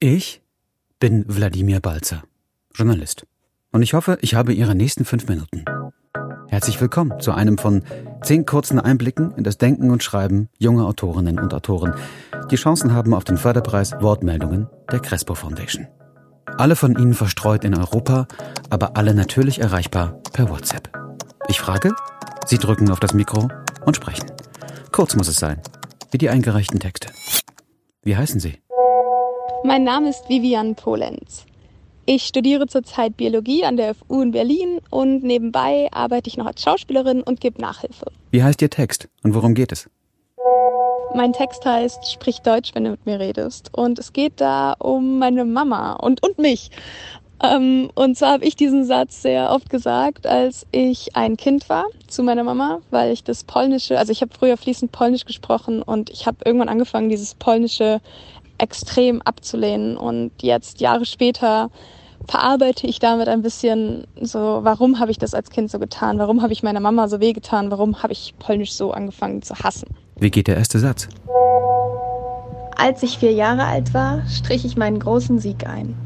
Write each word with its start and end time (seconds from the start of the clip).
Ich 0.00 0.42
bin 1.00 1.24
Wladimir 1.26 1.80
Balzer, 1.80 2.22
Journalist. 2.72 3.26
Und 3.72 3.82
ich 3.82 3.94
hoffe, 3.94 4.16
ich 4.20 4.36
habe 4.36 4.52
Ihre 4.52 4.76
nächsten 4.76 5.04
fünf 5.04 5.26
Minuten. 5.26 5.64
Herzlich 6.46 6.80
willkommen 6.80 7.18
zu 7.18 7.32
einem 7.32 7.58
von 7.58 7.82
zehn 8.22 8.46
kurzen 8.46 8.78
Einblicken 8.78 9.32
in 9.34 9.42
das 9.42 9.58
Denken 9.58 9.90
und 9.90 10.04
Schreiben 10.04 10.50
junger 10.56 10.86
Autorinnen 10.86 11.40
und 11.40 11.52
Autoren, 11.52 11.94
die 12.48 12.54
Chancen 12.54 12.92
haben 12.92 13.12
auf 13.12 13.24
den 13.24 13.38
Förderpreis 13.38 13.90
Wortmeldungen 14.00 14.68
der 14.92 15.00
Crespo 15.00 15.34
Foundation. 15.34 15.88
Alle 16.46 16.76
von 16.76 16.96
Ihnen 16.96 17.14
verstreut 17.14 17.64
in 17.64 17.76
Europa, 17.76 18.28
aber 18.70 18.96
alle 18.96 19.14
natürlich 19.14 19.60
erreichbar 19.60 20.22
per 20.32 20.48
WhatsApp. 20.48 20.96
Ich 21.48 21.58
frage, 21.58 21.92
Sie 22.46 22.58
drücken 22.58 22.88
auf 22.92 23.00
das 23.00 23.14
Mikro 23.14 23.48
und 23.84 23.96
sprechen. 23.96 24.30
Kurz 24.92 25.16
muss 25.16 25.26
es 25.26 25.40
sein, 25.40 25.60
wie 26.12 26.18
die 26.18 26.30
eingereichten 26.30 26.78
Texte. 26.78 27.08
Wie 28.04 28.16
heißen 28.16 28.38
Sie? 28.38 28.60
Mein 29.64 29.82
Name 29.82 30.08
ist 30.10 30.28
Vivian 30.28 30.76
Polenz. 30.76 31.44
Ich 32.06 32.22
studiere 32.22 32.66
zurzeit 32.68 33.16
Biologie 33.16 33.64
an 33.64 33.76
der 33.76 33.94
FU 33.94 34.22
in 34.22 34.30
Berlin 34.30 34.80
und 34.90 35.24
nebenbei 35.24 35.88
arbeite 35.90 36.28
ich 36.28 36.36
noch 36.36 36.46
als 36.46 36.62
Schauspielerin 36.62 37.22
und 37.22 37.40
gebe 37.40 37.60
Nachhilfe. 37.60 38.06
Wie 38.30 38.42
heißt 38.42 38.62
Ihr 38.62 38.70
Text 38.70 39.08
und 39.24 39.34
worum 39.34 39.54
geht 39.54 39.72
es? 39.72 39.90
Mein 41.14 41.32
Text 41.32 41.66
heißt 41.66 42.10
Sprich 42.10 42.40
Deutsch, 42.40 42.74
wenn 42.74 42.84
du 42.84 42.90
mit 42.90 43.04
mir 43.04 43.18
redest. 43.18 43.70
Und 43.72 43.98
es 43.98 44.12
geht 44.12 44.40
da 44.40 44.74
um 44.78 45.18
meine 45.18 45.44
Mama 45.44 45.94
und, 45.94 46.22
und 46.22 46.38
mich. 46.38 46.70
Ähm, 47.42 47.90
und 47.94 48.16
zwar 48.16 48.32
habe 48.32 48.44
ich 48.44 48.56
diesen 48.56 48.84
Satz 48.84 49.22
sehr 49.22 49.50
oft 49.50 49.70
gesagt, 49.70 50.26
als 50.26 50.66
ich 50.72 51.14
ein 51.14 51.36
Kind 51.36 51.68
war 51.68 51.86
zu 52.06 52.22
meiner 52.22 52.42
Mama, 52.42 52.80
weil 52.90 53.12
ich 53.12 53.22
das 53.22 53.44
Polnische, 53.44 53.98
also 53.98 54.12
ich 54.12 54.22
habe 54.22 54.32
früher 54.36 54.56
fließend 54.56 54.92
Polnisch 54.92 55.24
gesprochen 55.24 55.82
und 55.82 56.10
ich 56.10 56.26
habe 56.26 56.38
irgendwann 56.44 56.68
angefangen, 56.68 57.10
dieses 57.10 57.34
Polnische 57.34 58.00
extrem 58.58 59.22
abzulehnen. 59.22 59.96
Und 59.96 60.32
jetzt, 60.42 60.80
Jahre 60.80 61.04
später, 61.04 61.70
verarbeite 62.26 62.86
ich 62.86 62.98
damit 62.98 63.28
ein 63.28 63.42
bisschen 63.42 64.06
so, 64.20 64.60
warum 64.62 64.98
habe 64.98 65.10
ich 65.10 65.18
das 65.18 65.34
als 65.34 65.50
Kind 65.50 65.70
so 65.70 65.78
getan? 65.78 66.18
Warum 66.18 66.42
habe 66.42 66.52
ich 66.52 66.62
meiner 66.62 66.80
Mama 66.80 67.08
so 67.08 67.20
wehgetan? 67.20 67.70
Warum 67.70 68.02
habe 68.02 68.12
ich 68.12 68.34
Polnisch 68.38 68.72
so 68.72 68.92
angefangen 68.92 69.42
zu 69.42 69.54
hassen? 69.54 69.88
Wie 70.16 70.30
geht 70.30 70.48
der 70.48 70.56
erste 70.56 70.78
Satz? 70.78 71.08
Als 72.76 73.02
ich 73.02 73.18
vier 73.18 73.32
Jahre 73.32 73.64
alt 73.64 73.94
war, 73.94 74.26
strich 74.28 74.64
ich 74.64 74.76
meinen 74.76 75.00
großen 75.00 75.38
Sieg 75.38 75.66
ein. 75.66 75.96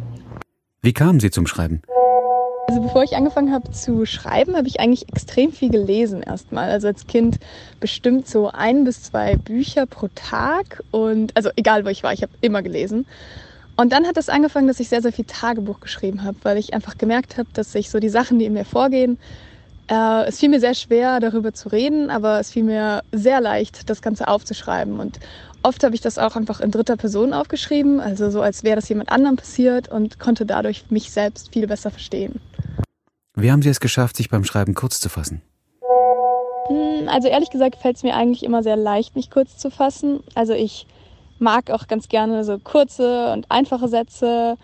Wie 0.80 0.92
kamen 0.92 1.20
Sie 1.20 1.30
zum 1.30 1.46
Schreiben? 1.46 1.82
Also 2.72 2.84
bevor 2.84 3.02
ich 3.02 3.14
angefangen 3.16 3.52
habe 3.52 3.70
zu 3.70 4.06
schreiben, 4.06 4.56
habe 4.56 4.66
ich 4.66 4.80
eigentlich 4.80 5.06
extrem 5.10 5.52
viel 5.52 5.68
gelesen 5.68 6.22
erstmal. 6.22 6.70
Also 6.70 6.86
als 6.86 7.06
Kind 7.06 7.36
bestimmt 7.80 8.26
so 8.26 8.48
ein 8.50 8.84
bis 8.84 9.02
zwei 9.02 9.36
Bücher 9.36 9.84
pro 9.84 10.08
Tag 10.14 10.82
und 10.90 11.36
also 11.36 11.50
egal 11.56 11.84
wo 11.84 11.90
ich 11.90 12.02
war, 12.02 12.14
ich 12.14 12.22
habe 12.22 12.32
immer 12.40 12.62
gelesen. 12.62 13.04
Und 13.76 13.92
dann 13.92 14.06
hat 14.06 14.16
es 14.16 14.30
angefangen, 14.30 14.68
dass 14.68 14.80
ich 14.80 14.88
sehr, 14.88 15.02
sehr 15.02 15.12
viel 15.12 15.26
Tagebuch 15.26 15.80
geschrieben 15.80 16.24
habe, 16.24 16.38
weil 16.44 16.56
ich 16.56 16.72
einfach 16.72 16.96
gemerkt 16.96 17.36
habe, 17.36 17.50
dass 17.52 17.74
ich 17.74 17.90
so 17.90 18.00
die 18.00 18.08
Sachen, 18.08 18.38
die 18.38 18.46
in 18.46 18.54
mir 18.54 18.64
vorgehen, 18.64 19.18
äh, 19.88 20.24
es 20.26 20.38
fiel 20.38 20.48
mir 20.48 20.60
sehr 20.60 20.74
schwer, 20.74 21.20
darüber 21.20 21.52
zu 21.52 21.68
reden, 21.68 22.08
aber 22.08 22.40
es 22.40 22.50
fiel 22.50 22.62
mir 22.62 23.02
sehr 23.12 23.42
leicht, 23.42 23.90
das 23.90 24.00
Ganze 24.00 24.28
aufzuschreiben. 24.28 24.98
Und 24.98 25.18
oft 25.62 25.84
habe 25.84 25.94
ich 25.94 26.00
das 26.00 26.18
auch 26.18 26.36
einfach 26.36 26.60
in 26.60 26.70
dritter 26.70 26.96
Person 26.96 27.32
aufgeschrieben, 27.34 28.00
also 28.00 28.30
so 28.30 28.40
als 28.40 28.64
wäre 28.64 28.76
das 28.76 28.88
jemand 28.88 29.10
anderem 29.10 29.36
passiert 29.36 29.88
und 29.88 30.18
konnte 30.18 30.46
dadurch 30.46 30.84
mich 30.90 31.10
selbst 31.10 31.52
viel 31.52 31.66
besser 31.66 31.90
verstehen. 31.90 32.40
Wie 33.34 33.50
haben 33.50 33.62
Sie 33.62 33.70
es 33.70 33.80
geschafft, 33.80 34.16
sich 34.16 34.28
beim 34.28 34.44
Schreiben 34.44 34.74
kurz 34.74 35.00
zu 35.00 35.08
fassen? 35.08 35.40
Hm, 36.68 37.08
also 37.08 37.28
ehrlich 37.28 37.50
gesagt 37.50 37.76
fällt 37.76 37.96
es 37.96 38.02
mir 38.02 38.14
eigentlich 38.14 38.42
immer 38.42 38.62
sehr 38.62 38.76
leicht, 38.76 39.16
mich 39.16 39.30
kurz 39.30 39.56
zu 39.56 39.70
fassen. 39.70 40.20
Also 40.34 40.52
ich 40.52 40.86
mag 41.38 41.70
auch 41.70 41.88
ganz 41.88 42.08
gerne 42.08 42.44
so 42.44 42.58
kurze 42.58 43.32
und 43.32 43.50
einfache 43.50 43.88
Sätze, 43.88 44.56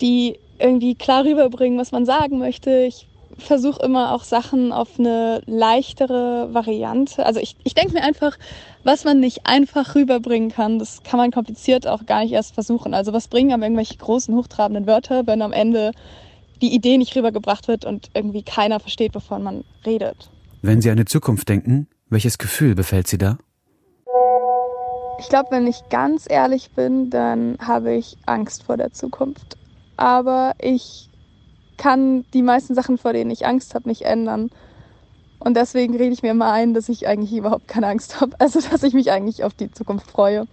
die 0.00 0.38
irgendwie 0.58 0.94
klar 0.94 1.24
rüberbringen, 1.24 1.78
was 1.78 1.90
man 1.90 2.06
sagen 2.06 2.38
möchte. 2.38 2.70
Ich 2.84 3.08
versuche 3.38 3.82
immer 3.82 4.14
auch 4.14 4.22
Sachen 4.22 4.72
auf 4.72 4.98
eine 4.98 5.42
leichtere 5.46 6.52
Variante. 6.52 7.26
Also 7.26 7.40
ich, 7.40 7.56
ich 7.64 7.74
denke 7.74 7.94
mir 7.94 8.02
einfach, 8.02 8.38
was 8.84 9.04
man 9.04 9.18
nicht 9.18 9.46
einfach 9.46 9.94
rüberbringen 9.94 10.50
kann, 10.50 10.78
das 10.78 11.02
kann 11.02 11.18
man 11.18 11.30
kompliziert 11.30 11.86
auch 11.86 12.06
gar 12.06 12.22
nicht 12.22 12.32
erst 12.32 12.54
versuchen. 12.54 12.94
Also 12.94 13.12
was 13.12 13.28
bringen 13.28 13.52
am 13.52 13.62
irgendwelche 13.62 13.96
großen, 13.96 14.34
hochtrabenden 14.34 14.86
Wörter, 14.86 15.26
wenn 15.26 15.42
am 15.42 15.52
Ende 15.52 15.92
die 16.62 16.74
Idee 16.74 16.98
nicht 16.98 17.16
rübergebracht 17.16 17.68
wird 17.68 17.84
und 17.84 18.10
irgendwie 18.14 18.42
keiner 18.42 18.80
versteht, 18.80 19.14
wovon 19.14 19.42
man 19.42 19.64
redet. 19.84 20.30
Wenn 20.62 20.80
Sie 20.80 20.90
an 20.90 20.96
die 20.96 21.04
Zukunft 21.04 21.48
denken, 21.48 21.88
welches 22.08 22.38
Gefühl 22.38 22.74
befällt 22.74 23.06
Sie 23.06 23.18
da? 23.18 23.38
Ich 25.18 25.28
glaube, 25.28 25.50
wenn 25.50 25.66
ich 25.66 25.88
ganz 25.90 26.26
ehrlich 26.28 26.70
bin, 26.72 27.10
dann 27.10 27.56
habe 27.60 27.94
ich 27.94 28.16
Angst 28.26 28.62
vor 28.62 28.76
der 28.76 28.92
Zukunft. 28.92 29.58
Aber 29.96 30.54
ich 30.58 31.10
kann 31.76 32.24
die 32.32 32.42
meisten 32.42 32.74
Sachen, 32.74 32.98
vor 32.98 33.12
denen 33.12 33.30
ich 33.30 33.46
Angst 33.46 33.74
habe, 33.74 33.88
nicht 33.88 34.02
ändern. 34.02 34.50
Und 35.38 35.56
deswegen 35.56 35.96
rede 35.96 36.12
ich 36.12 36.22
mir 36.22 36.30
immer 36.30 36.52
ein, 36.52 36.74
dass 36.74 36.88
ich 36.88 37.06
eigentlich 37.06 37.32
überhaupt 37.32 37.68
keine 37.68 37.86
Angst 37.86 38.20
habe. 38.20 38.36
Also, 38.38 38.60
dass 38.60 38.82
ich 38.82 38.94
mich 38.94 39.10
eigentlich 39.10 39.44
auf 39.44 39.54
die 39.54 39.70
Zukunft 39.70 40.10
freue. 40.10 40.46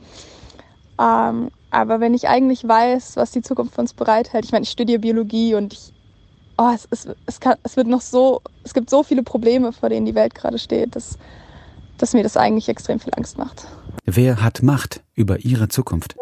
Ähm, 0.99 1.49
aber 1.69 1.99
wenn 1.99 2.13
ich 2.13 2.27
eigentlich 2.27 2.67
weiß, 2.67 3.17
was 3.17 3.31
die 3.31 3.41
Zukunft 3.41 3.75
für 3.75 3.81
uns 3.81 3.93
bereithält, 3.93 4.45
ich 4.45 4.51
meine, 4.51 4.63
ich 4.63 4.69
studiere 4.69 4.99
Biologie 4.99 5.55
und 5.55 5.73
ich, 5.73 5.93
oh, 6.57 6.71
es, 6.73 6.87
es, 6.91 7.07
es, 7.25 7.39
kann, 7.39 7.55
es 7.63 7.77
wird 7.77 7.87
noch 7.87 8.01
so, 8.01 8.41
es 8.63 8.73
gibt 8.73 8.89
so 8.89 9.03
viele 9.03 9.23
Probleme, 9.23 9.73
vor 9.73 9.89
denen 9.89 10.05
die 10.05 10.15
Welt 10.15 10.35
gerade 10.35 10.59
steht, 10.59 10.95
dass, 10.95 11.17
dass 11.97 12.13
mir 12.13 12.23
das 12.23 12.37
eigentlich 12.37 12.69
extrem 12.69 12.99
viel 12.99 13.13
Angst 13.15 13.37
macht. 13.37 13.67
Wer 14.05 14.41
hat 14.41 14.63
Macht 14.63 15.01
über 15.15 15.39
Ihre 15.39 15.67
Zukunft? 15.67 16.15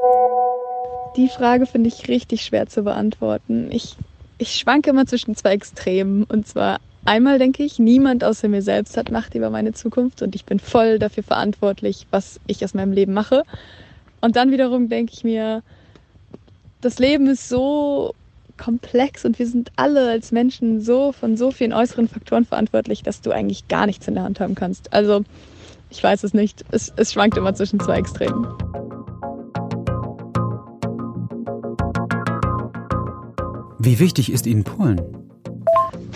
Die 1.16 1.30
Frage 1.30 1.66
finde 1.66 1.88
ich 1.88 2.08
richtig 2.08 2.44
schwer 2.44 2.68
zu 2.68 2.84
beantworten. 2.84 3.72
Ich 3.72 3.96
ich 4.38 4.56
schwanke 4.56 4.90
immer 4.90 5.06
zwischen 5.06 5.36
zwei 5.36 5.54
Extremen. 5.54 6.24
Und 6.24 6.48
zwar 6.48 6.80
einmal 7.06 7.40
denke 7.40 7.64
ich, 7.64 7.80
niemand 7.80 8.24
außer 8.24 8.48
mir 8.48 8.62
selbst 8.62 8.98
hat 8.98 9.12
Macht 9.12 9.36
über 9.36 9.50
meine 9.50 9.74
Zukunft 9.74 10.22
und 10.22 10.36
ich 10.36 10.46
bin 10.46 10.60
voll 10.60 11.00
dafür 11.00 11.24
verantwortlich, 11.24 12.08
was 12.12 12.40
ich 12.48 12.64
aus 12.64 12.74
meinem 12.74 12.92
Leben 12.92 13.14
mache. 13.14 13.44
Und 14.22 14.36
dann 14.36 14.52
wiederum 14.52 14.90
denke 14.90 15.14
ich 15.14 15.24
mir, 15.24 15.62
das 16.82 17.00
Leben 17.00 17.28
ist 17.28 17.48
so 17.48 18.14
komplex 18.58 19.26
und 19.26 19.40
wir 19.40 19.48
sind 19.48 19.72
alle 19.76 20.10
als 20.10 20.32
Menschen 20.32 20.82
so 20.82 21.12
von 21.12 21.38
so 21.38 21.52
vielen 21.52 21.74
äußeren 21.74 22.08
Faktoren 22.08 22.46
verantwortlich, 22.46 23.04
dass 23.04 23.22
du 23.22 23.32
eigentlich 23.32 23.68
gar 23.68 23.86
nichts 23.86 24.08
in 24.08 24.16
der 24.16 24.24
Hand 24.24 24.40
haben 24.40 24.56
kannst. 24.56 24.94
Also 24.94 25.24
ich 25.90 26.04
weiß 26.04 26.24
es 26.24 26.34
nicht. 26.34 26.66
Es, 26.72 26.92
es 26.96 27.14
schwankt 27.14 27.38
immer 27.38 27.54
zwischen 27.54 27.80
zwei 27.80 27.98
Extremen. 27.98 28.48
Wie 33.80 34.00
wichtig 34.00 34.32
ist 34.32 34.48
Ihnen 34.48 34.64
Polen? 34.64 35.00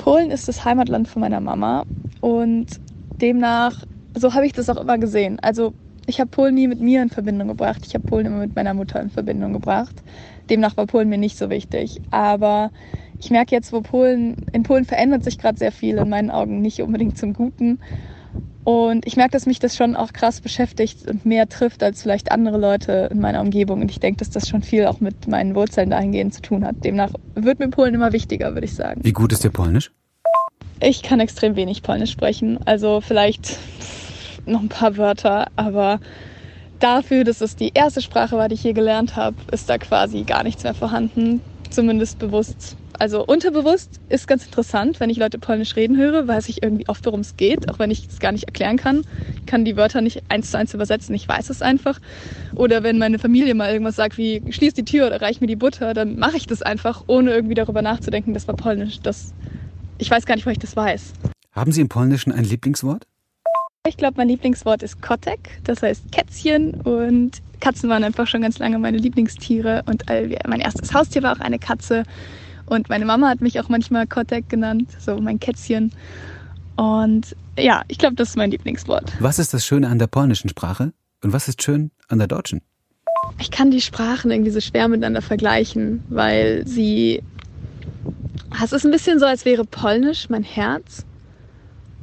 Polen 0.04 0.32
ist 0.32 0.48
das 0.48 0.66
Heimatland 0.66 1.08
von 1.08 1.22
meiner 1.22 1.40
Mama 1.40 1.86
und 2.20 2.68
demnach, 3.22 3.86
so 4.18 4.34
habe 4.34 4.48
ich 4.48 4.54
das 4.54 4.70
auch 4.70 4.78
immer 4.78 4.98
gesehen. 4.98 5.40
Also 5.42 5.74
ich 6.08 6.20
habe 6.20 6.32
Polen 6.32 6.56
nie 6.56 6.68
mit 6.68 6.82
mir 6.82 7.04
in 7.04 7.10
Verbindung 7.10 7.48
gebracht. 7.48 7.82
Ich 7.86 7.94
habe 7.94 8.08
Polen 8.08 8.26
immer 8.26 8.40
mit 8.40 8.56
meiner 8.56 8.74
Mutter 8.74 9.00
in 9.00 9.12
Verbindung 9.12 9.54
gebracht. 9.54 9.96
Demnach 10.50 10.78
war 10.78 10.86
Polen 10.86 11.10
mir 11.10 11.18
nicht 11.18 11.38
so 11.38 11.50
wichtig. 11.50 12.02
Aber 12.12 12.72
ich 13.20 13.30
merke 13.30 13.56
jetzt, 13.56 13.74
wo 13.74 13.82
Polen, 13.82 14.38
in 14.54 14.64
Polen 14.64 14.86
verändert 14.86 15.24
sich 15.24 15.38
gerade 15.38 15.58
sehr 15.58 15.72
viel, 15.72 15.98
in 15.98 16.10
meinen 16.10 16.32
Augen 16.32 16.62
nicht 16.62 16.82
unbedingt 16.82 17.18
zum 17.18 17.34
Guten. 17.34 17.80
Und 18.64 19.08
ich 19.08 19.16
merke, 19.16 19.32
dass 19.32 19.46
mich 19.46 19.59
das 19.59 19.76
schon 19.76 19.96
auch 19.96 20.14
krass 20.14 20.42
beschäftigt 20.42 21.09
und 21.09 21.26
mehr 21.26 21.50
trifft 21.50 21.82
als 21.82 22.04
vielleicht 22.04 22.32
andere 22.32 22.58
Leute 22.58 23.09
in 23.12 23.20
meiner 23.20 23.42
Umgebung. 23.42 23.82
Und 23.82 23.90
ich 23.90 24.00
denke, 24.00 24.20
dass 24.20 24.30
das 24.30 24.48
schon 24.48 24.62
viel 24.62 24.86
auch 24.86 25.00
mit 25.00 25.28
meinen 25.28 25.56
Wurzeln 25.56 25.90
dahingehend 25.90 26.34
zu 26.34 26.42
tun 26.42 26.66
hat. 26.66 26.84
Demnach 26.84 27.12
wird 27.36 27.59
mir 27.59 27.70
Polen 27.70 27.96
immer 27.96 28.14
wichtiger, 28.14 28.54
würde 28.54 28.66
ich 28.66 28.76
sagen. 28.76 29.02
Wie 29.04 29.14
gut 29.14 29.32
ist 29.32 29.44
dir 29.44 29.50
Polnisch? 29.50 29.92
Ich 30.82 31.02
kann 31.02 31.20
extrem 31.20 31.56
wenig 31.56 31.84
Polnisch 31.84 32.12
sprechen. 32.12 32.59
Also 32.66 33.02
vielleicht 33.02 33.58
noch 34.46 34.62
ein 34.62 34.70
paar 34.70 34.98
Wörter, 34.98 35.48
aber 35.56 36.00
dafür, 36.79 37.23
dass 37.23 37.41
es 37.41 37.56
die 37.56 37.72
erste 37.73 38.01
Sprache 38.01 38.38
war, 38.38 38.50
die 38.50 38.56
ich 38.56 38.62
hier 38.62 38.73
gelernt 38.73 39.16
habe, 39.16 39.35
ist 39.51 39.69
da 39.69 39.78
quasi 39.78 40.23
gar 40.23 40.44
nichts 40.44 40.63
mehr 40.63 40.73
vorhanden. 40.73 41.41
Zumindest 41.70 42.20
bewusst 42.20 42.78
also 42.99 43.26
unterbewusst 43.26 44.02
ist 44.09 44.28
ganz 44.28 44.46
interessant, 44.46 44.99
wenn 44.99 45.09
ich 45.09 45.17
Leute 45.17 45.40
Polnisch 45.40 45.78
reden 45.78 45.96
höre, 45.96 46.28
weiß 46.28 46.49
ich 46.49 46.61
irgendwie 46.61 46.90
oft, 46.90 47.05
worum 47.05 47.22
es 47.22 47.37
geht, 47.37 47.70
auch 47.70 47.79
wenn 47.79 47.91
ich 47.91 48.05
es 48.09 48.20
gar 48.20 48.34
nicht 48.34 48.43
erklären 48.43 48.76
kann. 48.76 49.03
Ich 49.40 49.46
kann 49.46 49.64
die 49.64 49.78
Wörter 49.78 50.02
nicht 50.02 50.23
eins 50.28 50.52
zu 50.52 50.58
eins 50.58 50.73
übersetzen, 50.73 51.16
ich 51.16 51.26
weiß 51.26 51.49
es 51.49 51.61
einfach. 51.61 51.99
Oder 52.55 52.84
wenn 52.84 52.97
meine 52.97 53.17
Familie 53.17 53.55
mal 53.55 53.72
irgendwas 53.72 53.96
sagt 53.96 54.17
wie, 54.17 54.43
schließ 54.49 54.73
die 54.73 54.84
Tür 54.84 55.08
oder 55.08 55.22
reich 55.22 55.40
mir 55.40 55.47
die 55.47 55.55
Butter, 55.55 55.93
dann 55.93 56.20
mache 56.20 56.35
ich 56.35 56.46
das 56.46 56.61
einfach, 56.61 57.05
ohne 57.08 57.32
irgendwie 57.32 57.55
darüber 57.55 57.82
nachzudenken, 57.82 58.34
das 58.34 58.49
war 58.49 58.55
Polnisch. 58.58 58.99
Das, 58.99 59.34
ich 59.97 60.11
weiß 60.11 60.25
gar 60.25 60.35
nicht, 60.35 60.46
wo 60.46 60.49
ich 60.49 60.59
das 60.59 60.75
weiß. 60.75 61.14
Haben 61.53 61.72
Sie 61.72 61.79
im 61.79 61.87
Polnischen 61.87 62.34
ein 62.34 62.43
Lieblingswort? 62.43 63.08
Ich 63.90 63.97
glaube, 63.97 64.14
mein 64.18 64.30
Lieblingswort 64.30 64.84
ist 64.84 65.02
Kotek, 65.02 65.50
das 65.64 65.82
heißt 65.82 66.12
Kätzchen 66.12 66.76
und 66.82 67.41
Katzen 67.59 67.90
waren 67.90 68.03
einfach 68.03 68.28
schon 68.28 68.44
ganz 68.44 68.59
lange 68.59 68.78
meine 68.78 69.00
Lieblingstiere 69.00 69.82
und 69.88 70.03
mein 70.47 70.59
erstes 70.59 70.94
Haustier 70.94 71.24
war 71.24 71.36
auch 71.36 71.40
eine 71.40 71.58
Katze. 71.58 72.03
Und 72.68 72.88
meine 72.90 73.06
Mama 73.06 73.28
hat 73.28 73.41
mich 73.41 73.59
auch 73.59 73.68
manchmal 73.68 74.06
Kotek 74.06 74.47
genannt, 74.47 74.91
so 75.00 75.20
mein 75.20 75.40
Kätzchen. 75.40 75.91
Und 76.76 77.36
ja, 77.58 77.82
ich 77.88 77.97
glaube, 77.97 78.16
das 78.16 78.30
ist 78.30 78.38
mein 78.38 78.52
Lieblingswort. 78.52 79.12
Was 79.20 79.40
ist 79.40 79.56
das 79.56 79.66
Schöne 79.66 79.88
an 79.88 79.97
der 79.97 80.06
polnischen 80.06 80.50
Sprache 80.50 80.94
und 81.24 81.34
was 81.34 81.47
ist 81.47 81.64
schön 81.64 81.90
an 82.09 82.20
der 82.20 82.28
deutschen? 82.28 82.62
Ich 83.40 83.50
kann 83.50 83.72
die 83.72 83.82
Sprachen 83.82 84.30
irgendwie 84.30 84.52
so 84.52 84.62
schwer 84.62 84.88
miteinander 84.88 85.24
vergleichen, 85.24 86.03
weil 86.09 86.62
sie. 86.68 87.24
Es 88.64 88.72
ist 88.72 88.85
ein 88.85 88.92
bisschen 88.92 89.18
so, 89.18 89.26
als 89.26 89.46
wäre 89.46 89.66
Polnisch 89.66 90.30
mein 90.30 90.44
Herz 90.44 91.06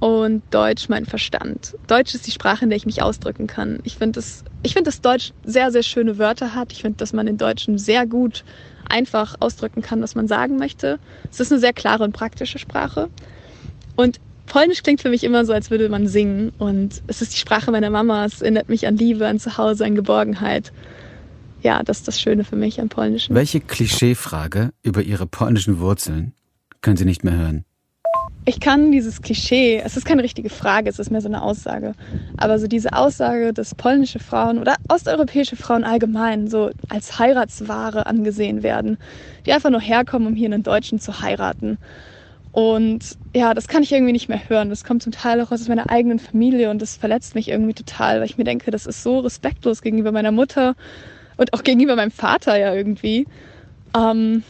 und 0.00 0.42
Deutsch 0.50 0.88
mein 0.88 1.06
Verstand. 1.06 1.74
Deutsch 1.86 2.14
ist 2.14 2.26
die 2.26 2.30
Sprache, 2.30 2.64
in 2.64 2.70
der 2.70 2.76
ich 2.76 2.86
mich 2.86 3.02
ausdrücken 3.02 3.46
kann. 3.46 3.80
Ich 3.84 3.96
finde, 3.96 4.22
ich 4.62 4.74
find, 4.74 4.86
dass 4.86 5.00
Deutsch 5.00 5.32
sehr, 5.44 5.72
sehr 5.72 5.82
schöne 5.82 6.18
Wörter 6.18 6.54
hat. 6.54 6.72
Ich 6.72 6.82
finde, 6.82 6.98
dass 6.98 7.12
man 7.12 7.26
in 7.26 7.38
Deutschen 7.38 7.78
sehr 7.78 8.06
gut 8.06 8.44
einfach 8.88 9.36
ausdrücken 9.40 9.82
kann, 9.82 10.02
was 10.02 10.14
man 10.14 10.28
sagen 10.28 10.58
möchte. 10.58 10.98
Es 11.30 11.40
ist 11.40 11.50
eine 11.50 11.60
sehr 11.60 11.72
klare 11.72 12.04
und 12.04 12.12
praktische 12.12 12.58
Sprache. 12.58 13.08
Und 13.96 14.20
Polnisch 14.46 14.82
klingt 14.82 15.00
für 15.00 15.10
mich 15.10 15.24
immer 15.24 15.44
so, 15.44 15.52
als 15.52 15.70
würde 15.70 15.88
man 15.88 16.06
singen. 16.06 16.52
Und 16.58 17.02
es 17.06 17.20
ist 17.20 17.34
die 17.34 17.38
Sprache 17.38 17.70
meiner 17.70 17.90
Mama. 17.90 18.24
Es 18.26 18.42
erinnert 18.42 18.68
mich 18.68 18.86
an 18.86 18.96
Liebe, 18.96 19.26
an 19.26 19.40
Zuhause, 19.40 19.84
an 19.84 19.94
Geborgenheit. 19.94 20.72
Ja, 21.62 21.82
das 21.82 21.98
ist 21.98 22.08
das 22.08 22.20
Schöne 22.20 22.44
für 22.44 22.54
mich 22.54 22.80
an 22.80 22.88
Polnischen. 22.88 23.34
Welche 23.34 23.60
Klischeefrage 23.60 24.70
über 24.82 25.02
Ihre 25.02 25.26
polnischen 25.26 25.80
Wurzeln 25.80 26.32
können 26.80 26.96
Sie 26.96 27.04
nicht 27.04 27.24
mehr 27.24 27.36
hören? 27.36 27.64
Ich 28.48 28.60
kann 28.60 28.92
dieses 28.92 29.22
Klischee, 29.22 29.82
es 29.84 29.96
ist 29.96 30.06
keine 30.06 30.22
richtige 30.22 30.50
Frage, 30.50 30.88
es 30.88 31.00
ist 31.00 31.10
mehr 31.10 31.20
so 31.20 31.26
eine 31.26 31.42
Aussage, 31.42 31.94
aber 32.36 32.60
so 32.60 32.68
diese 32.68 32.92
Aussage, 32.92 33.52
dass 33.52 33.74
polnische 33.74 34.20
Frauen 34.20 34.58
oder 34.58 34.76
osteuropäische 34.88 35.56
Frauen 35.56 35.82
allgemein 35.82 36.46
so 36.46 36.70
als 36.88 37.18
Heiratsware 37.18 38.06
angesehen 38.06 38.62
werden, 38.62 38.98
die 39.44 39.52
einfach 39.52 39.70
nur 39.70 39.80
herkommen, 39.80 40.28
um 40.28 40.36
hier 40.36 40.46
einen 40.46 40.62
Deutschen 40.62 41.00
zu 41.00 41.20
heiraten. 41.22 41.78
Und 42.52 43.18
ja, 43.34 43.52
das 43.52 43.66
kann 43.66 43.82
ich 43.82 43.90
irgendwie 43.90 44.12
nicht 44.12 44.28
mehr 44.28 44.48
hören. 44.48 44.70
Das 44.70 44.84
kommt 44.84 45.02
zum 45.02 45.10
Teil 45.10 45.40
auch 45.40 45.50
aus 45.50 45.66
meiner 45.66 45.90
eigenen 45.90 46.20
Familie 46.20 46.70
und 46.70 46.80
das 46.80 46.96
verletzt 46.96 47.34
mich 47.34 47.48
irgendwie 47.48 47.74
total, 47.74 48.20
weil 48.20 48.26
ich 48.26 48.38
mir 48.38 48.44
denke, 48.44 48.70
das 48.70 48.86
ist 48.86 49.02
so 49.02 49.18
respektlos 49.18 49.82
gegenüber 49.82 50.12
meiner 50.12 50.30
Mutter 50.30 50.76
und 51.36 51.52
auch 51.52 51.64
gegenüber 51.64 51.96
meinem 51.96 52.12
Vater 52.12 52.56
ja 52.56 52.72
irgendwie. 52.72 53.26
Ähm, 53.96 54.44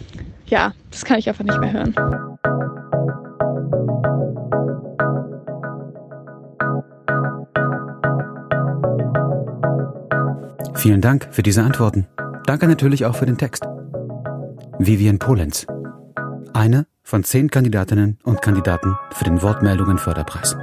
ja, 0.48 0.74
das 0.90 1.06
kann 1.06 1.18
ich 1.18 1.30
einfach 1.30 1.44
nicht 1.44 1.58
mehr 1.58 1.72
hören. 1.72 2.35
Vielen 10.86 11.00
Dank 11.00 11.26
für 11.32 11.42
diese 11.42 11.64
Antworten. 11.64 12.06
Danke 12.44 12.68
natürlich 12.68 13.06
auch 13.06 13.16
für 13.16 13.26
den 13.26 13.36
Text. 13.36 13.64
Vivian 14.78 15.18
Polenz. 15.18 15.66
Eine 16.52 16.86
von 17.02 17.24
zehn 17.24 17.50
Kandidatinnen 17.50 18.20
und 18.22 18.40
Kandidaten 18.40 18.94
für 19.10 19.24
den 19.24 19.42
Wortmeldungen 19.42 19.98
Förderpreis. 19.98 20.56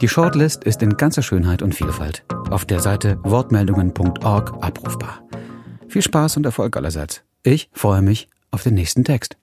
Die 0.00 0.08
Shortlist 0.08 0.64
ist 0.64 0.82
in 0.82 0.96
ganzer 0.96 1.22
Schönheit 1.22 1.62
und 1.62 1.72
Vielfalt 1.72 2.24
auf 2.50 2.64
der 2.64 2.80
Seite 2.80 3.20
wortmeldungen.org 3.22 4.54
abrufbar. 4.60 5.20
Viel 5.86 6.02
Spaß 6.02 6.38
und 6.38 6.44
Erfolg 6.44 6.76
allerseits. 6.76 7.22
Ich 7.44 7.70
freue 7.72 8.02
mich 8.02 8.28
auf 8.50 8.64
den 8.64 8.74
nächsten 8.74 9.04
Text. 9.04 9.36